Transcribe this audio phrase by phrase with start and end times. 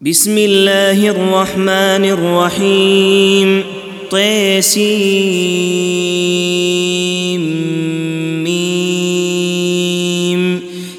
[0.00, 3.64] بسم الله الرحمن الرحيم
[4.10, 5.00] طيسيم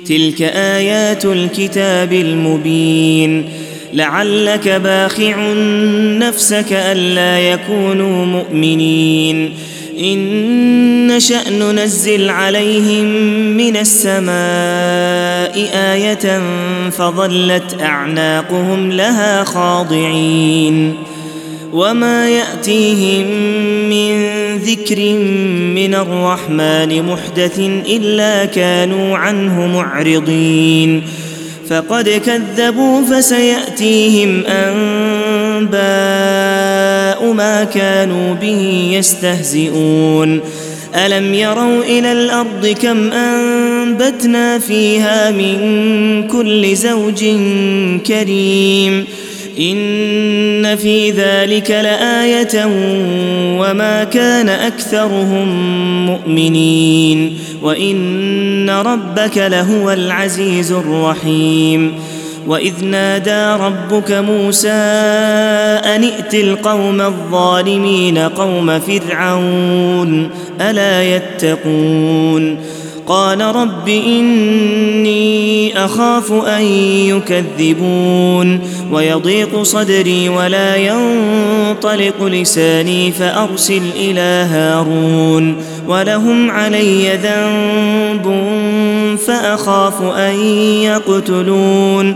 [0.06, 3.50] تلك ايات الكتاب المبين
[3.94, 5.54] لعلك باخع
[6.18, 9.54] نفسك الا يكونوا مؤمنين
[10.00, 13.06] إن نشأ ننزل عليهم
[13.58, 16.42] من السماء آية
[16.90, 20.94] فظلت أعناقهم لها خاضعين
[21.74, 23.28] وما يأتيهم
[23.90, 25.00] من ذكر
[25.76, 31.04] من الرحمن محدث إلا كانوا عنه معرضين
[31.70, 34.44] فقد كذبوا فسيأتيهم
[35.58, 40.40] انباء ما كانوا به يستهزئون.
[40.96, 45.58] ألم يروا إلى الأرض كم أنبتنا فيها من
[46.28, 47.26] كل زوج
[48.08, 49.06] كريم.
[49.60, 52.66] إن في ذلك لآية
[53.60, 55.48] وما كان أكثرهم
[56.06, 57.38] مؤمنين.
[57.62, 61.94] وإن ربك لهو العزيز الرحيم.
[62.48, 70.30] واذ نادى ربك موسى ان ائت القوم الظالمين قوم فرعون
[70.62, 72.58] الا يتقون
[73.08, 76.62] قال رب اني اخاف ان
[77.08, 78.60] يكذبون
[78.92, 85.56] ويضيق صدري ولا ينطلق لساني فارسل إلى هارون
[85.88, 88.48] ولهم علي ذنب
[89.28, 90.40] فاخاف ان
[90.84, 92.16] يقتلون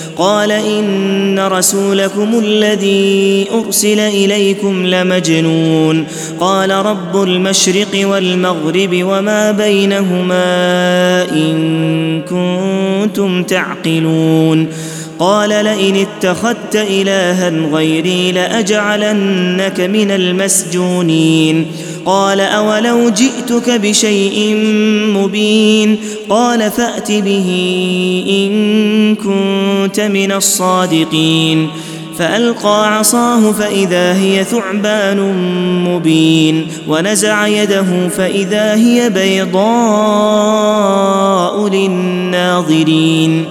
[0.21, 6.07] قال إن رسولكم الذي أرسل إليكم لمجنون.
[6.39, 10.43] قال رب المشرق والمغرب وما بينهما
[11.31, 14.67] إن كنتم تعقلون.
[15.21, 21.65] قال لئن اتخذت إلها غيري لأجعلنك من المسجونين.
[22.05, 24.55] قال أولو جئتك بشيء
[25.17, 25.97] مبين.
[26.29, 27.49] قال فأت به
[28.29, 31.69] إن كنت من الصادقين.
[32.17, 35.19] فألقى عصاه فإذا هي ثعبان
[35.87, 39.61] مبين ونزع يده فإذا هي بيضاء
[41.67, 43.45] للناظرين.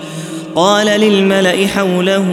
[0.55, 2.27] قال للملأ حوله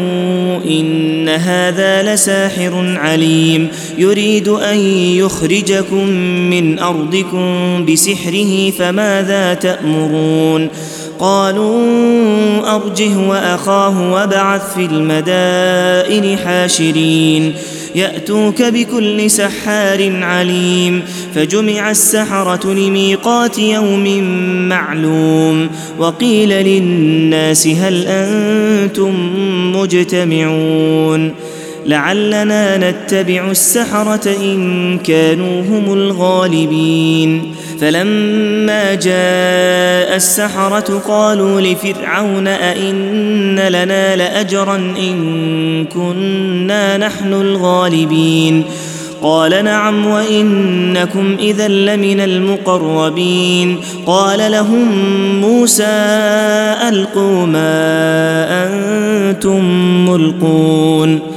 [0.65, 3.67] إن هذا لساحر عليم
[3.97, 4.77] يريد أن
[5.17, 6.07] يخرجكم
[6.49, 10.69] من أرضكم بسحره فماذا تأمرون
[11.19, 17.53] قالوا أرجه وأخاه وابعث في المدائن حاشرين.
[17.95, 21.03] يأتوك بكل سحار عليم.
[21.35, 24.23] فجمع السحرة لميقات يوم
[24.69, 25.69] معلوم.
[25.99, 29.13] وقيل للناس هل أنتم
[29.75, 31.46] مجتمعون.
[31.87, 37.55] لعلنا نتبع السحرة إن كانوا هم الغالبين.
[37.81, 48.63] فلما جاء السحرة قالوا لفرعون أئن لنا لأجرا إن كنا نحن الغالبين.
[49.21, 53.77] قال نعم وإنكم إذا لمن المقربين.
[54.05, 54.87] قال لهم
[55.41, 55.83] موسى
[56.89, 57.67] ألقوا ما
[58.67, 59.63] أنتم
[60.09, 61.36] ملقون.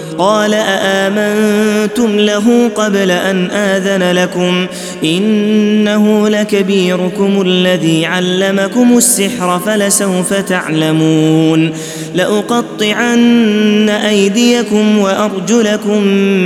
[0.17, 4.67] قال أآمنتم له قبل أن آذن لكم
[5.03, 11.71] إنه لكبيركم الذي علمكم السحر فلسوف تعلمون
[12.15, 16.03] لأقطعن أيديكم وأرجلكم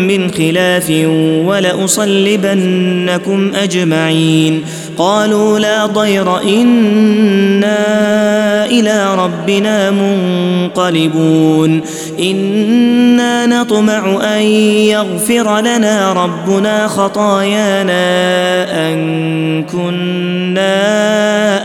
[0.07, 0.91] من خلاف
[1.45, 4.63] ولأصلبنكم أجمعين
[4.97, 6.37] قالوا لا ضير
[8.65, 11.81] إلى ربنا منقلبون.
[12.19, 17.95] إنا نطمع أن يغفر لنا ربنا خطايانا
[18.89, 20.75] أن كنا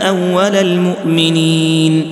[0.09, 2.11] أول المؤمنين.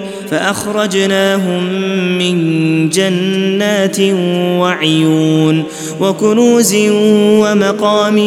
[0.31, 1.63] فأخرجناهم
[2.17, 3.97] من جنات
[4.59, 5.63] وعيون
[5.99, 6.75] وكنوز
[7.15, 8.17] ومقام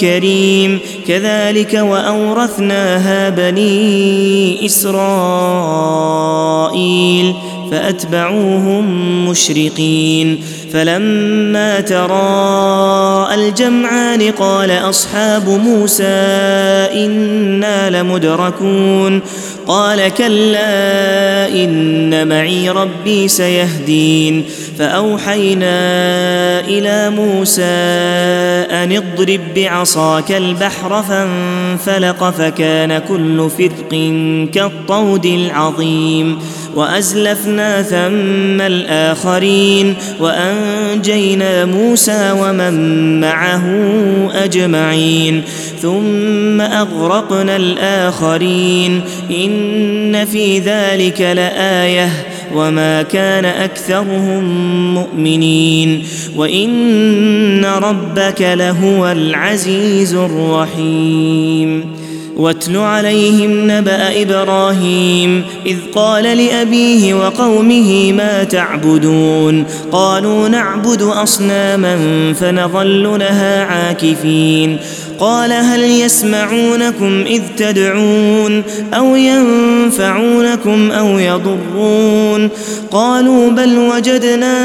[0.00, 0.78] كريم.
[1.08, 5.00] كذلك وأورثناها بني إسرائيل
[7.70, 8.84] فأتبعوهم
[9.28, 10.40] مشرقين.
[10.72, 16.04] فلما تراءى الجمعان قال أصحاب موسى
[16.94, 19.20] إنا لمدركون.
[19.70, 24.44] قال كلا إن معي ربي سيهدين
[24.78, 25.70] فأوحينا
[26.60, 27.62] إلى موسى
[28.70, 33.90] أن اضرب بعصاك البحر فانفلق فكان كل فرق
[34.54, 36.38] كالطود العظيم
[36.74, 43.64] وأزلفنا ثم الآخرين وأنجينا موسى ومن معه
[44.34, 45.42] أجمعين
[45.82, 49.00] ثم أغرقنا الآخرين.
[49.30, 52.08] إن في ذلك لآية.
[52.54, 54.44] وما كان أكثرهم
[54.94, 56.02] مؤمنين.
[56.36, 61.99] وإن ربك لهو العزيز الرحيم.
[62.40, 71.96] واتل عليهم نبأ إبراهيم إذ قال لأبيه وقومه ما تعبدون قالوا نعبد أصناما
[72.40, 74.78] فنظل لها عاكفين
[75.18, 78.62] قال هل يسمعونكم إذ تدعون
[78.94, 82.48] أو ينفعونكم أو يضرون
[82.90, 84.56] قالوا بل وجدنا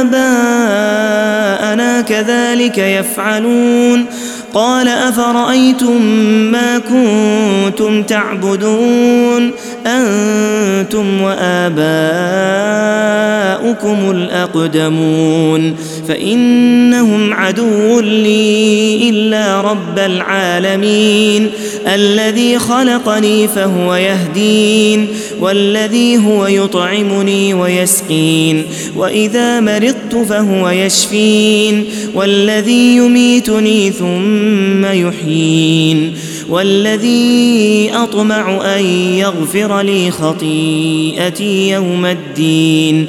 [0.00, 4.06] آباءنا كذلك يفعلون
[4.54, 6.02] قال أفرأيتم
[6.52, 9.50] ما كنتم تعبدون؟
[9.86, 11.70] أنتم وآباؤكم
[14.10, 15.76] الأقدمون.
[16.08, 21.50] فإنهم عدو لي إلا رب العالمين.
[21.86, 25.08] الذي خلقني فهو يهدين
[25.40, 28.64] والذي هو يطعمني ويسقين
[28.96, 31.84] وإذا مرضت فهو يشفين
[32.14, 36.14] والذي يميتني ثم يحيين
[36.48, 38.84] والذي أطمع أن
[39.16, 43.08] يغفر لي خطيئتي يوم الدين.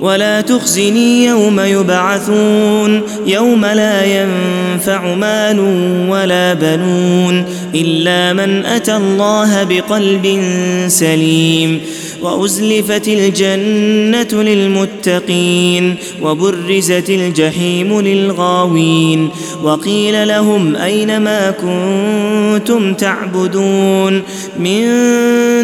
[0.00, 5.60] ولا تخزني يوم يبعثون يوم لا ينفع مال
[6.08, 10.42] ولا بنون إلا من أتى الله بقلب
[10.88, 11.80] سليم
[12.22, 19.28] وأزلفت الجنة للمتقين وبرزت الجحيم للغاوين
[19.62, 24.22] وقيل لهم أين ما كنتم تعبدون
[24.58, 24.82] من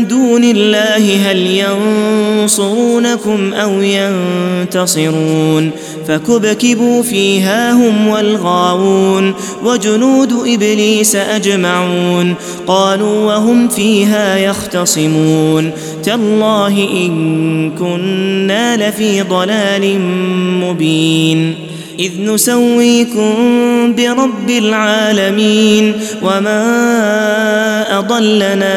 [0.09, 1.65] دون الله هل
[2.41, 5.71] ينصرونكم أو ينتصرون
[6.09, 9.35] فكبكبوا فيها هم والغاوون
[9.65, 12.35] وجنود إبليس أجمعون
[12.67, 15.71] قالوا وهم فيها يختصمون
[16.05, 20.01] تالله إن كنا لفي ضلال
[20.61, 21.55] مبين.
[21.99, 23.35] إذ نسويكم
[23.95, 26.65] برب العالمين وما
[27.99, 28.75] أضلنا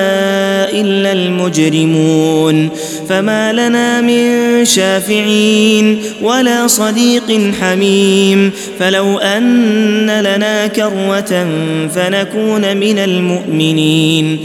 [0.71, 2.69] إلا المجرمون.
[3.09, 8.51] فما لنا من شافعين ولا صديق حميم.
[8.79, 11.47] فلو أن لنا كروه
[11.95, 14.39] فنكون من المؤمنين.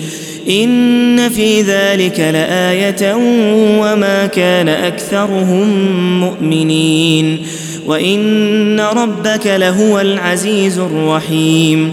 [0.48, 3.14] إن في ذلك لآية
[3.80, 5.68] وما كان أكثرهم
[6.20, 7.42] مؤمنين
[7.86, 11.92] وإن ربك لهو العزيز الرحيم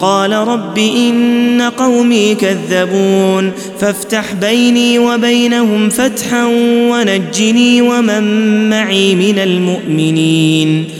[0.00, 6.44] قال رب إن قومي كذبون فافتح بيني وبينهم فتحا
[6.90, 10.99] ونجني ومن معي من المؤمنين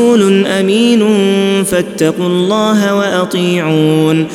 [0.59, 0.99] أمين
[1.63, 4.27] فاتقوا الله وأطيعون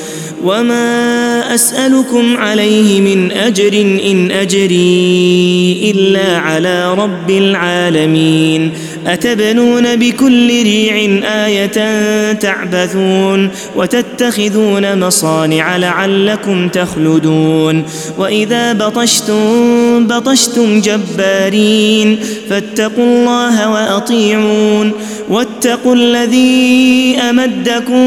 [0.44, 3.72] وما أسألكم عليه من أجر
[4.10, 8.72] إن أجري إلا على رب العالمين
[9.06, 17.82] أتبنون بكل ريع آية تعبثون وتتخذون مصانع لعلكم تخلدون
[18.18, 22.18] وإذا بطشتم بطشتم جبارين
[22.50, 24.92] فاتقوا الله وأطيعون
[25.28, 28.02] واتقوا الذي أمدكم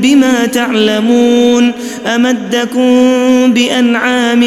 [0.00, 1.72] بما تعلمون
[2.06, 2.92] أمدكم
[3.52, 4.44] بأنعام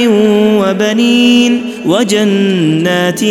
[0.61, 3.23] وبنين وجنات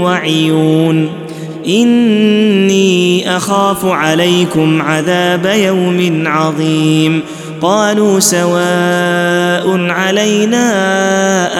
[0.00, 1.23] وعيون
[1.68, 7.22] إني أخاف عليكم عذاب يوم عظيم.
[7.62, 10.66] قالوا سواء علينا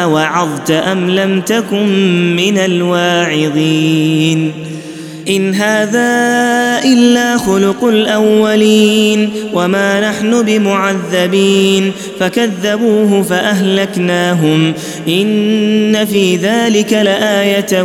[0.04, 4.52] أوعظت أم لم تكن من الواعظين.
[5.28, 14.72] إن هذا إلا خلق الأولين وما نحن بمعذبين فكذبوه فأهلكناهم
[15.08, 17.82] إن في ذلك لآية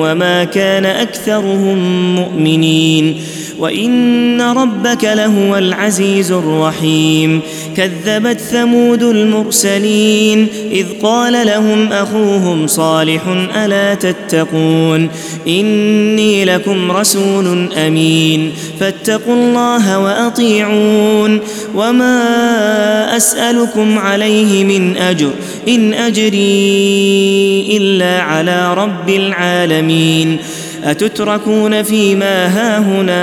[0.00, 1.78] وما كان أكثرهم
[2.14, 3.20] مؤمنين
[3.60, 7.40] وإن ربك لهو العزيز الرحيم.
[7.76, 13.20] كذبت ثمود المرسلين إذ قال لهم أخوهم صالح
[13.56, 15.08] ألا تتقون؟
[15.48, 18.52] إني لكم رسول أمين.
[18.80, 21.40] فاتقوا الله وأطيعون.
[21.74, 25.30] وما أسألكم عليه من أجر.
[25.68, 30.38] إن أجري إلا على رب العالمين.
[30.84, 33.20] أتتركون فيما هاهنا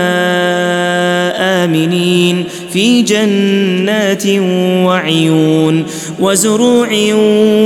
[1.63, 4.23] آمنين في جنات
[4.85, 5.85] وعيون
[6.19, 6.89] وزروع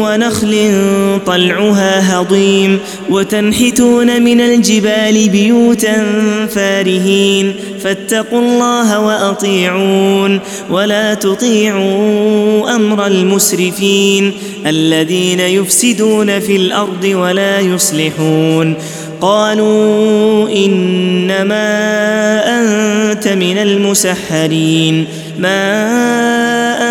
[0.04, 0.72] ونخل
[1.26, 2.80] طلعها هضيم
[3.10, 6.06] وتنحتون من الجبال بيوتا
[6.48, 14.34] فارهين فاتقوا الله وأطيعون ولا تطيعوا أمر المسرفين
[14.66, 18.76] الذين يفسدون في الأرض ولا يصلحون
[19.22, 21.62] قالوا إنما
[22.60, 25.06] أنت من المسحرين.
[25.40, 25.62] ما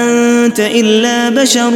[0.02, 1.70] أنت إلا بشر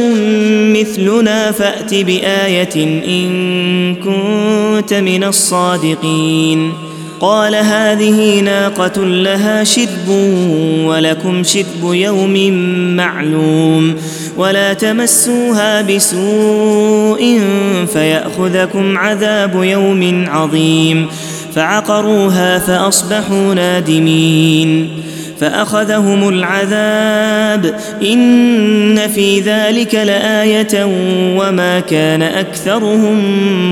[0.73, 6.73] مثلنا فأت بآية إن كنت من الصادقين.
[7.19, 10.09] قال هذه ناقة لها شرب
[10.85, 12.51] ولكم شرب يوم
[12.95, 13.95] معلوم.
[14.37, 17.41] ولا تمسوها بسوء
[17.93, 21.07] فيأخذكم عذاب يوم عظيم.
[21.55, 24.89] فعقروها فأصبحوا نادمين.
[25.39, 27.79] فأخذهم العذاب.
[28.01, 30.85] إن في ذلك لآية
[31.39, 33.17] وما كان أكثرهم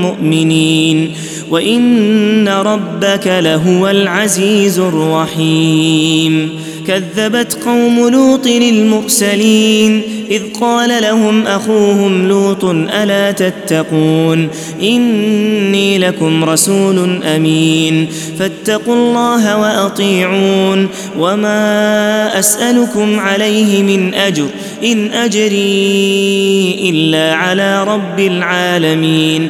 [0.02, 1.12] مؤمنين.
[1.50, 6.50] وإن ربك لهو العزيز الرحيم.
[6.88, 14.50] كذبت قوم لوط المرسلين إذ قال لهم أخوهم لوط ألا تتقون؟
[14.82, 18.08] إني لكم رسول أمين
[18.40, 20.88] فاتقوا الله وأطيعون.
[21.20, 24.48] وما أسألكم عليه من أجر
[24.84, 29.50] إن أجري إلا على رب العالمين.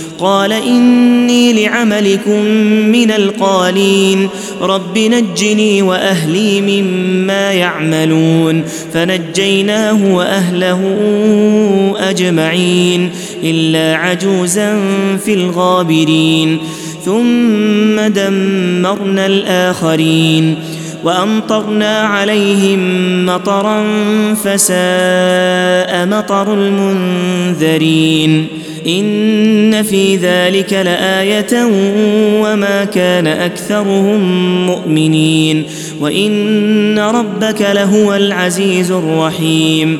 [0.21, 2.45] قال إني لعملكم
[2.91, 4.27] من القالين.
[4.61, 8.63] رب نجني وأهلي مما يعملون.
[8.93, 10.95] فنجيناه وأهله
[11.99, 13.09] أجمعين.
[13.43, 14.79] إلا عجوزا
[15.25, 16.57] في الغابرين.
[17.05, 20.55] ثم دمرنا الآخرين.
[21.03, 22.79] وأمطرنا عليهم
[23.25, 23.83] مطرا
[24.35, 28.47] فساء مطر المنذرين.
[28.87, 31.65] إن في ذلك لآية
[32.41, 34.21] وما كان أكثرهم
[34.65, 35.63] مؤمنين
[35.99, 39.99] وإن ربك لهو العزيز الرحيم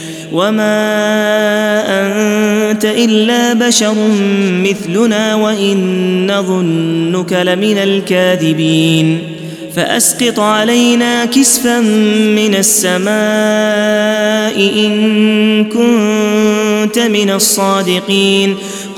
[0.31, 0.71] وما
[2.71, 3.95] انت الا بشر
[4.63, 9.19] مثلنا وان نظنك لمن الكاذبين
[9.75, 11.79] فاسقط علينا كسفا
[12.35, 13.11] من السماء
[14.85, 18.55] ان كنت من الصادقين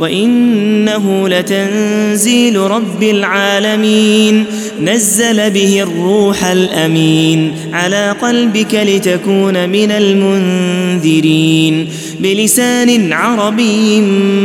[0.00, 4.44] وإنه لتنزيل رب العالمين.
[4.82, 11.88] نزل به الروح الأمين على قلبك لتكون من المنذرين.
[12.20, 14.00] بلسان عربي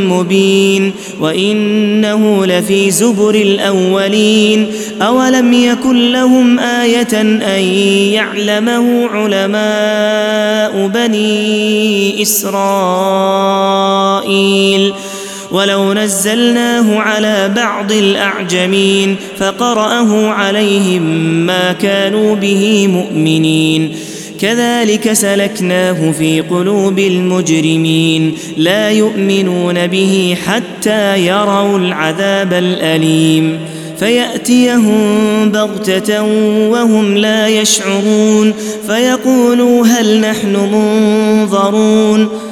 [0.08, 0.92] مبين.
[1.20, 4.66] وإنه لفي زبر الأولين.
[5.02, 7.62] أولم يكن لهم آية أن
[8.12, 12.62] يعلمه علماء بني إسرائيل؟
[15.52, 21.02] ولو نزلناه على بعض الأعجمين فقرأه عليهم
[21.46, 23.94] ما كانوا به مؤمنين.
[24.40, 28.34] كذلك سلكناه في قلوب المجرمين.
[28.56, 33.58] لا يؤمنون به حتى يروا العذاب الأليم.
[33.98, 34.98] فيأتيهم
[35.50, 36.22] بغتة
[36.68, 38.54] وهم لا يشعرون.
[38.86, 42.51] فيقولوا هل نحن منظرون؟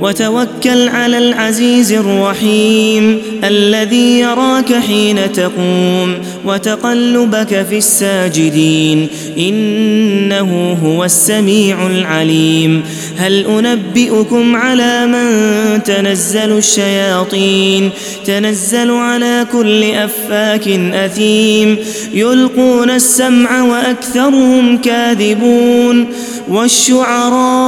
[0.00, 9.08] وتوكل على العزيز الرحيم الذي يراك حين تقوم وتقلبك في الساجدين
[9.38, 12.82] إنه هو السميع العليم
[13.16, 17.90] هل أنبئكم على من تنزل الشياطين
[18.24, 21.76] تنزل على كل أفاك أثيم
[22.14, 26.06] يلقون السمع وأكثرهم كاذبون
[26.48, 27.67] والشعراء